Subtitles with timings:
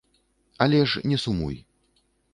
[0.65, 1.55] Але ж не сумуй.